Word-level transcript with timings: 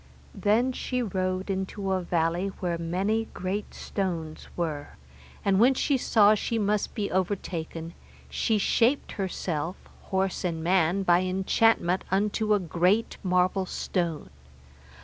Then 0.33 0.71
she 0.71 1.03
rode 1.03 1.51
into 1.51 1.91
a 1.91 2.01
valley 2.01 2.47
where 2.59 2.79
many 2.79 3.25
great 3.35 3.75
stones 3.75 4.47
were, 4.57 4.97
and 5.45 5.59
when 5.59 5.75
she 5.75 5.95
saw 5.95 6.33
she 6.33 6.57
must 6.57 6.95
be 6.95 7.11
overtaken, 7.11 7.93
she 8.27 8.57
shaped 8.57 9.11
herself, 9.11 9.75
horse 10.05 10.43
and 10.43 10.63
man, 10.63 11.03
by 11.03 11.21
enchantment 11.21 12.03
unto 12.09 12.55
a 12.55 12.59
great 12.59 13.17
marble 13.23 13.67
stone. 13.67 14.31